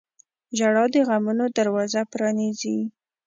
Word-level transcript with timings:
•ژړا 0.57 0.83
د 0.93 0.95
غمونو 1.07 1.45
دروازه 1.57 2.01
پرانیزي. 2.13 2.77